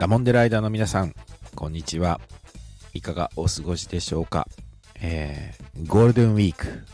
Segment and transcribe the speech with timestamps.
[0.00, 1.14] ダモンデライダーの皆さん、
[1.54, 2.22] こんにちは。
[2.94, 4.48] いかがお過ごしでしょうか？
[4.98, 6.86] えー、ゴールデンウィーク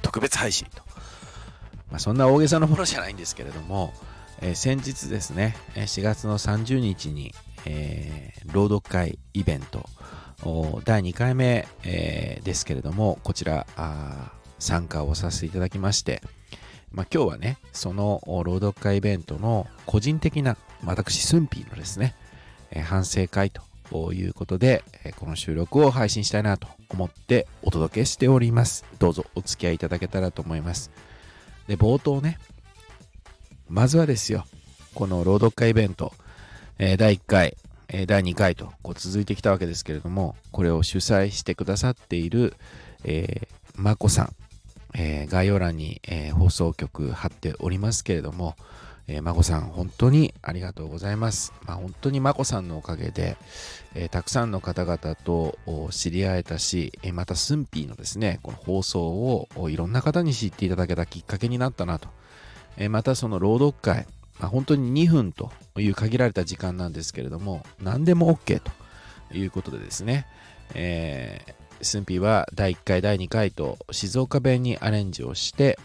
[0.00, 0.82] 特別配信と。
[1.90, 3.92] まあ、そんな大げさなものじゃないんですけれども、
[4.40, 7.34] えー、先日ですね、4月の30日に、
[7.66, 9.84] えー、朗読会イベント、
[10.86, 13.66] 第2回目、えー、ですけれども、こちら
[14.58, 16.22] 参加をさせていただきまして、
[16.92, 22.14] まあ、今日はね、その朗読会イベントの個人的な、私、スンピーのですね、
[22.80, 28.84] 反省会ということで、え、この収録を配信したいなと思ってお届けしております。
[28.98, 30.90] どうぞお付き合いいただけたらと思います。
[31.66, 32.38] で、冒頭ね、
[33.68, 34.46] まずはですよ、
[34.94, 36.12] この朗読会イベント、
[36.78, 37.56] え、第1回、
[37.88, 42.56] え第2回とこう続いてきたわけですけれども、これを主催してくださっている、
[43.04, 44.34] えー、まこさん、
[44.94, 48.56] えー、概要欄に、えー、放送局貼っておりますけれども、
[49.08, 51.52] えー、まこさん本当にありがとうございます。
[51.66, 53.36] まあ、本当にまこさんのおかげで、
[53.94, 55.58] えー、たくさんの方々と
[55.90, 59.02] 知り合えたし、えー、またスンピーのですね、この放送
[59.56, 62.08] をいろんな方に知っていただけたきっかけになったなと。
[62.76, 64.06] えー、またその朗読会、
[64.38, 70.26] まあ、本当に2分という限られた時間なんですけれども、何でも OK ということでですね、
[70.74, 75.78] えー、スンピーは第1回、第2回と静岡弁にアレンジをして、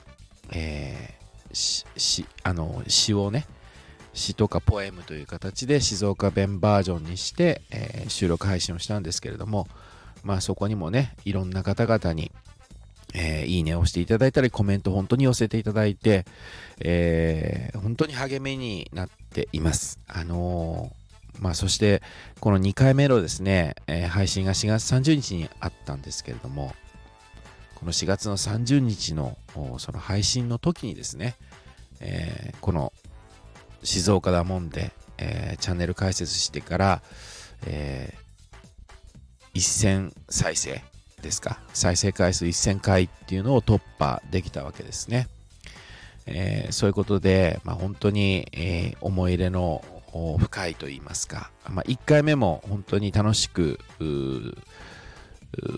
[0.51, 1.16] えー、
[1.57, 3.45] しあの詩をね、
[4.13, 9.67] 詩とかポエムという形で静岡弁バージョンにして、えー、収録配信をしたんですけれども、
[10.23, 12.31] まあそこにもね、いろんな方々に、
[13.13, 16.25] えー、いいねをしていただいたり、コメント本当に寄せていただいて、
[16.79, 19.99] えー、本当に励みになっています。
[20.07, 20.91] あの
[21.39, 22.01] まあ、そして、
[22.39, 26.73] この2回目のですね、え、配信が4月30日にあったんですけれども、
[27.75, 29.37] この4月の30日の
[29.77, 31.35] その配信の時にですね、
[31.99, 32.93] えー、この
[33.83, 37.01] 静岡だもんで、えー、チャンネル開設してから、
[37.65, 40.83] えー、1000再生
[41.21, 45.27] ですか、再生回数1000回っていうのを突破できたわけですね。
[46.27, 49.83] えー、そういうことで、まあ、本当に、えー、思い入れの
[50.39, 53.79] 深いと言いますか、まあ、1回目も本当に楽しく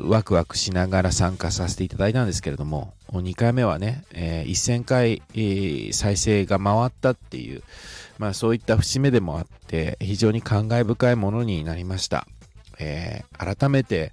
[0.02, 7.64] ワクワクしながら参加させていただいたんですけれども2回目はね、えー、1000回、えー、再生が回ったっていう、
[8.18, 12.28] まあ、そういった節目でもあって非常に感慨深いものになりました、
[12.80, 14.12] えー、改めて、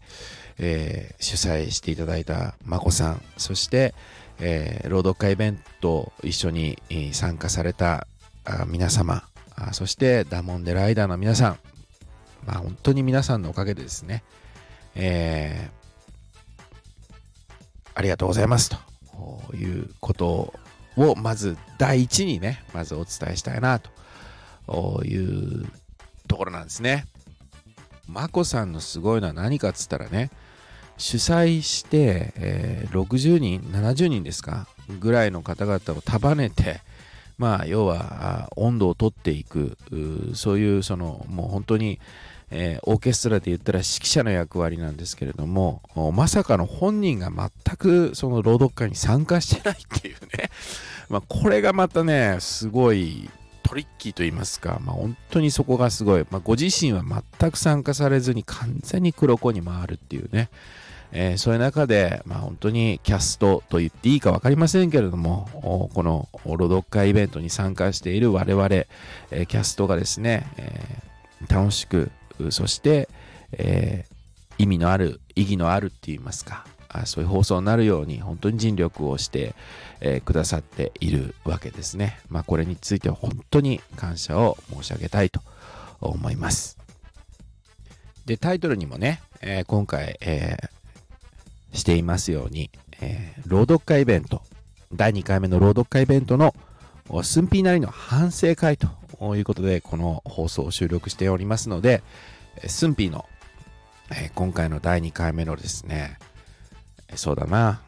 [0.58, 3.94] え主催していただいたまこさんそして、
[4.40, 6.78] え朗読会イベント一緒に
[7.12, 8.06] 参加された
[8.66, 9.24] 皆様
[9.72, 11.58] そしてダモンデライダーの皆さん、
[12.46, 14.22] まあ、本当に皆さんのおかげでですね、
[14.94, 16.70] えー、
[17.94, 18.85] ありがとうございますと。
[19.54, 20.52] いうこと
[20.96, 23.80] をまず第一にねまずお伝えしたいな
[24.68, 25.66] という
[26.28, 27.06] ところなんですね。
[28.08, 30.30] まこさんのすごいのは何かっつったらね
[30.96, 34.68] 主催して、えー、60人70人ですか
[35.00, 36.80] ぐらいの方々を束ねて
[37.38, 39.76] まあ、要は温度をとっていく
[40.34, 42.00] そういうそのもう本当に、
[42.50, 45.82] えー、オーケストラで言ったら指揮者の役割なんですけれども
[46.14, 50.50] まさかの本人が全くその朗読会に参加してないっていうね、
[51.10, 53.28] まあ、これがまたねすごい
[53.62, 60.48] トリッキーと言いますか、まあ、本当にそこがすごい、まあ、ご自身は全く参加されずに完全に黒子に回るっていうね、
[61.12, 65.48] えー、そういう中で、まあ、本当にキャストと言っていいか分かりませんけれども、
[65.94, 72.10] この朗読会イベントに参加している我々、えー、キャストがですね、えー、楽しく、
[72.50, 73.08] そして、
[73.52, 76.66] えー、意味のある、意義のあるって言いますか、
[77.04, 79.54] そういう放送になるように本当に尽力をして、
[80.00, 82.18] えー、くださっているわけですね。
[82.28, 85.40] まあ、これについては本当に感謝を申し上げたいと
[86.00, 86.78] 思います。
[88.24, 92.70] で、タイトルにもね、えー、今回、えー、していますように、
[93.00, 94.42] えー、朗読会イベント、
[94.92, 96.54] 第2回目の朗読会イベントの
[97.22, 98.88] スンピーなりの反省会と
[99.36, 102.02] いうことで、この放送を収録しておりますので、
[102.66, 103.26] スンピーの、
[104.10, 106.18] え、今回の第2回目のですね、
[107.14, 107.82] そうだな、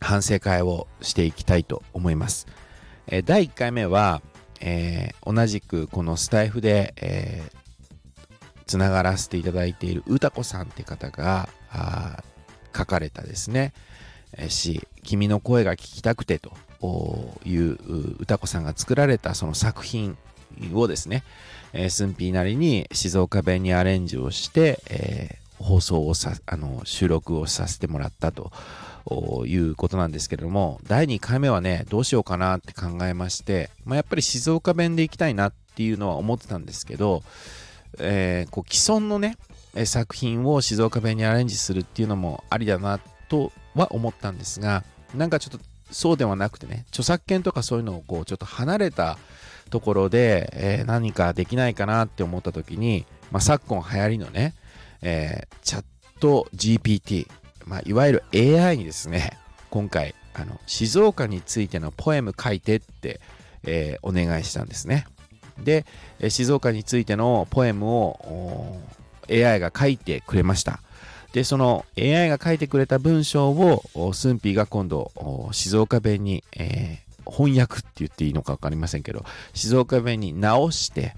[0.00, 2.46] 反省会をしていきたいと思います。
[3.06, 4.22] え、第1回目は、
[4.60, 11.48] えー、同じくこのスタイフで、えー、つながらせていただいている歌子さんって方が
[12.76, 13.72] 書かれたですね、
[14.48, 16.52] し、君の声が聞きたくてと
[17.44, 17.78] いう
[18.20, 20.16] 歌子さんが作られたその作品
[20.74, 21.24] をですね、
[21.72, 28.52] えー、スンピーなりに静岡弁にアレンジをして、えー、放送をさ、あの、収録をさせてもらったと
[29.46, 37.22] いうことなんですけれども、第2回目はね、どうしようかなって考えまして、まあ、やっぱり静岡弁で行きたいなってっていうのは思ってたんですけど、
[38.00, 39.36] えー、こう既存のね
[39.84, 42.98] 作品を静岡弁にアレンジするっていうのもありだな
[43.28, 44.82] とは思ったんですが
[45.14, 49.18] なんかちょっとそうではなくてね著作権とかそういうのをこうちょっと離れた
[49.68, 54.54] ところで、えー、何かできないかなって思った時に、まあ、昨今流行りのね、
[55.02, 55.84] えー、チャッ
[56.20, 57.28] ト GPT、
[57.66, 59.38] まあ、いわゆる AI にですね
[59.70, 63.20] 今回あの静岡についてのポエム書いてって、
[63.64, 65.06] えー、お願いしたんですね。
[65.58, 65.84] で
[66.28, 68.80] 静岡についてのポエムを
[69.28, 70.80] AI が書いてくれました。
[71.32, 75.10] でその AI が書いてくれた文章をスンピーが今度
[75.52, 81.14] 静岡弁に、えー、翻訳って言っていいのか分かりませんけど静岡弁に直して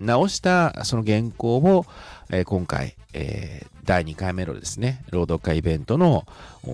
[0.00, 1.86] 直したその原稿を、
[2.30, 6.26] えー、今回、えー、第2回目のですね朗読会イベントの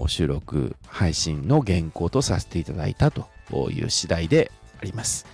[0.07, 3.29] 収録配信の原稿とさせていただいたと
[3.71, 4.51] いう次第で
[4.81, 5.27] あります。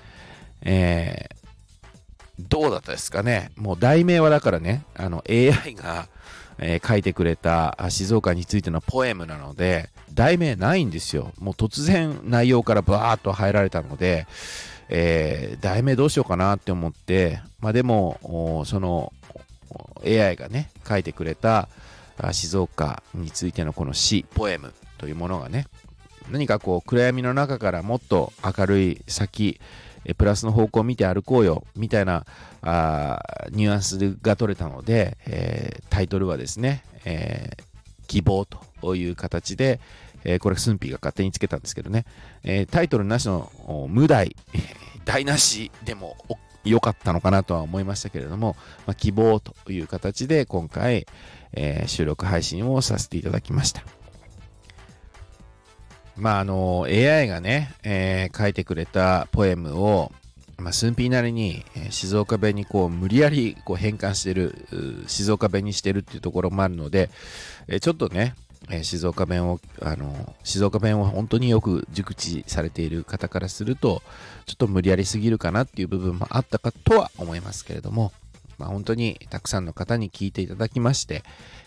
[0.63, 1.42] えー
[2.39, 6.09] どうだったですかねもう題名はだからね、あの AI が、
[6.59, 11.33] えー、書いてくれた静岡についてのポエムなので、題名ないんですよ。
[11.39, 14.27] もう突然内容からバーッと入られたので、
[14.89, 19.13] えー、題名どうしようかなって思って、まあでも、その
[20.05, 21.69] AI がね、書いてくれた
[22.33, 25.67] 静岡についてのこの詩、ポエムというものがね、
[26.31, 29.61] 何かこう暗闇の中からもっと明るい先、
[30.17, 32.27] プラスの方向を見て歩こうよみたいな
[32.63, 33.21] あ
[33.51, 37.63] ニュアンスが取れたので、えー、タイトルはですね、えー、
[38.07, 38.45] 希望
[38.81, 39.81] という形で、
[40.25, 42.05] えー、これスンピーが勝手につけたんですけどね、
[42.43, 43.51] えタイトルなしの
[43.89, 44.37] 無題
[45.05, 46.17] 台なしでも
[46.65, 48.57] 良かったのかなとは思いましたけれども、
[48.87, 51.07] まあ、希望という形で今回、
[51.55, 54.02] え収録配信をさせていただきました。
[56.17, 60.13] まあ、あの、AI がね、えー、書いてくれたポエムを、
[60.59, 64.67] まあ、スンピーなりに、えー、静岡弁にこう無理やりこう変換してる、
[65.07, 67.11] 静岡弁にしてるっていうところもあるので、
[67.67, 68.35] えー、ちょっとね、
[68.71, 74.03] え、静岡弁を、あの、静岡弁を本当によく熟知されている方からすると、
[74.47, 78.13] ちょっと無理やりすぎるかなっていう部分もあったかとは思いますけれども、
[78.59, 81.25] まあ、本当にたくさんの方に聞いていただきまして、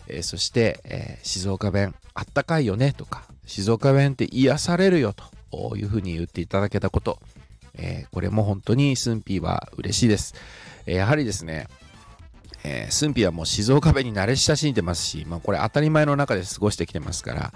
[0.08, 5.14] えー、そして、えー、静岡弁あったかいよねとか静岡弁って癒されるよ
[5.50, 7.18] というふうに言っていただけたこと、
[7.74, 10.34] えー、これも本当にスンピーは嬉しいです、
[10.86, 11.68] えやはりですね
[12.68, 17.52] えー、スンピーはもう静岡弁に慣れ親しんでますし、まあ、これ当たり前の中で過ごしてきてますから、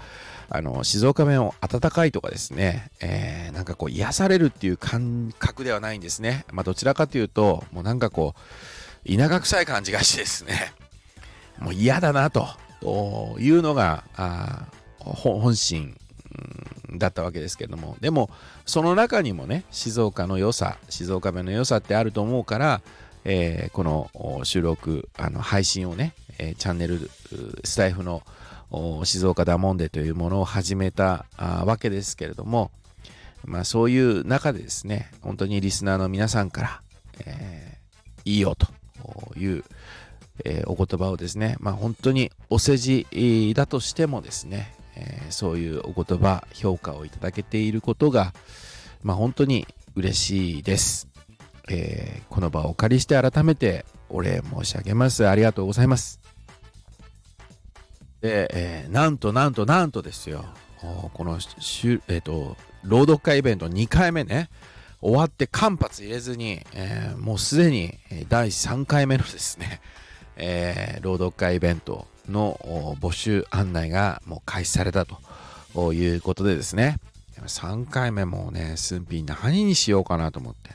[0.49, 6.45] あの静岡弁を温かいとかですね、えー、なんかこう癒されるっていう感覚ではないんですね。
[6.53, 8.35] まあ、どちらかというと、もうなんかこ
[9.05, 10.71] う、田舎臭い感じがしてですね、
[11.59, 12.47] もう嫌だなと
[13.37, 14.67] いうのがあ
[15.03, 15.95] 本心
[16.97, 17.97] だったわけですけども。
[18.01, 18.29] でも
[18.65, 22.81] その中にもね静岡の良さ静岡弁の良さってあると思うから、
[23.25, 27.09] えー、この収録あの配信をね、え、チャンネル
[27.63, 28.23] スタイフの
[29.03, 32.71] 静岡ダモンデというものを始めたわけですけれども、
[33.43, 36.81] まあ、そういう中でですね本当にリスナーの皆さんから、
[37.25, 38.67] えー、いいよと
[39.37, 39.63] いう、
[40.45, 48.33] え、お言葉をですね、まあ、本当にお世辞だとしてもですね、えー、そういうお言葉、評価をいただけていることが、
[49.03, 51.07] まあ、本当に嬉しいです。
[51.69, 55.27] えー、この場をお借りして改めてお礼申し上げます。
[55.27, 56.19] ありがとうございます。
[58.21, 60.45] で、えー、なんとなんとなんとですよ、
[61.13, 64.49] この、えーと朗読会イベント2回目ね、
[65.01, 67.93] 終わって間髪入れずに、えー、もうすでに
[68.29, 69.81] 第3回目のですね、
[70.35, 76.97] えー、朗読会イベントの募集案内がもう開始されたということでですね、
[77.47, 80.71] 3回目もね、寸品何にしようかなと思って、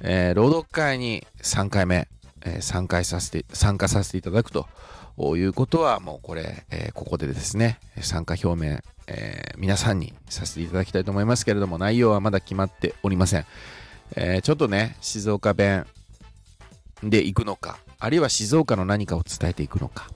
[0.00, 2.08] えー、朗読会に3回目、
[2.44, 4.66] えー、参加させて、参加させていただくと
[5.36, 13.46] いうことは、もうこれ、えー、ここでですね、参加表明、え、皆さんにさせていただきたいと思いますけれども、内容はまだ決まっておりません。
[14.16, 15.86] え、ちょっとね、静岡弁
[17.02, 20.08] で行くのか、あるいは静岡の何かを伝えていくのか、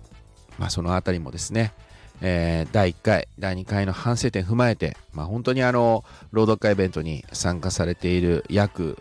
[0.63, 1.73] まあ、そのあたりもですね、
[2.21, 8.97] えー、第1回、第2回の反省点踏まえて、まあ、本当にあの、朗読会イベントに参加されている約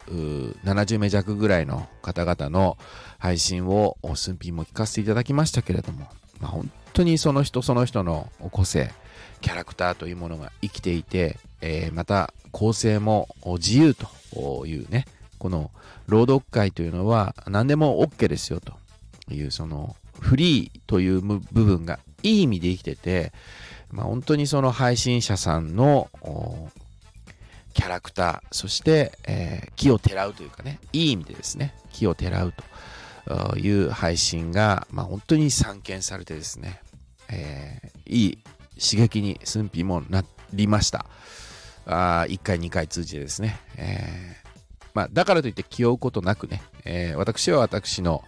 [0.65, 2.79] 70名弱ぐらいの方々の
[3.19, 6.07] 配信を寸品も聞かせていただきましたけれども、
[6.39, 8.91] まあ、本当にその人その人の個性、
[9.41, 13.27] キャラクターというものが生きていて、えー、また構成も
[13.59, 15.05] 自由というね、
[15.37, 15.69] この
[16.07, 18.73] 朗読会というのは何でも OK ですよと
[19.31, 23.33] いうそのフリーという部分がいい意味で生きてて、
[23.91, 26.09] まあ、本当にその配信者さんの
[27.73, 32.53] キャラクター、そして、えー、木をてらうというかね、いい意味でですね、木をてらう
[33.25, 36.81] という配信が、まあ、本当に散見されてですね、
[37.29, 38.37] えー、いい
[38.79, 41.05] 刺激に寸否もなりました。
[41.85, 44.41] あ1回、2回通じてですね、えー
[44.93, 48.23] まあ、だからといって気負うことなくね、えー、私は私の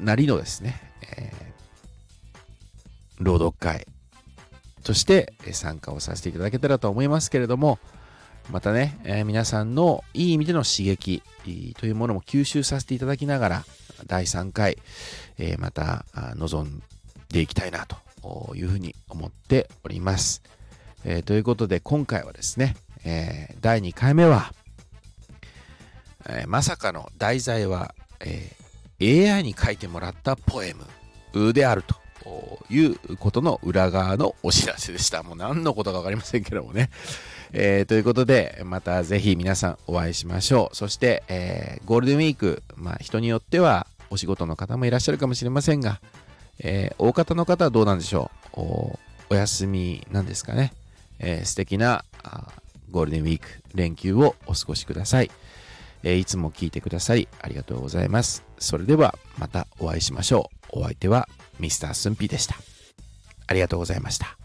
[0.00, 3.86] なりのですね、えー、朗読会
[4.82, 7.78] として参加をさせていただけたらと思いますけれども、
[8.50, 11.22] またね、えー、皆さんのいい意味での刺激
[11.78, 13.64] というものも吸収させていただきながら、
[14.06, 14.78] 第3回、
[15.38, 16.82] えー、また臨ん
[17.28, 20.42] でいきたいなというふうに思っております。
[21.04, 24.52] えー、ということで今回はですね、え、第2回目は、
[26.28, 28.52] え、まさかの題材は、え
[29.00, 30.74] AI に書いてもらったポエ
[31.32, 31.96] ムであると
[32.68, 35.22] いうことの裏側のお知らせでした。
[35.22, 36.90] もう何のことか分かりませんけどもね。
[37.52, 40.76] えー、ということで、またぜひ皆さんお会いしましょう。
[40.76, 46.00] そして、えー、ゴールデンウィーク、まあ人によってはお仕事の方もいらっしゃるかもしれませんが、
[46.58, 48.60] えー、大方の方はどうなんでしょう？
[48.60, 48.98] お
[49.30, 50.72] お休みなんですかね？
[51.20, 52.04] えー、素敵な
[52.90, 55.30] ゴールデンウィーク連休をお過ごしください。
[56.02, 58.44] え、いつも聞いてくださりありがとうございます。
[58.58, 60.80] それではまたお会いしましょう。
[60.80, 61.28] お相手は
[61.60, 61.92] Mr.
[61.94, 62.56] スンピーでした。
[63.46, 64.37] ありがとうございました。